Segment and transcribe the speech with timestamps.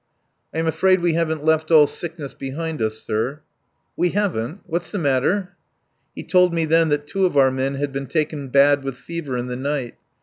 [0.51, 3.41] "I am afraid we haven't left all sickness behind us, sir."
[3.95, 4.61] "We haven't!
[4.65, 5.55] What's the matter?"
[6.15, 9.37] He told me then that two of our men had been taken bad with fever
[9.37, 9.93] in the night.